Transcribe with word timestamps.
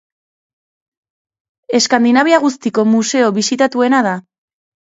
Eskandinavia 1.81 2.39
guztiko 2.47 2.87
museo 2.95 3.31
bisitatuena 3.39 4.05
da. 4.09 4.19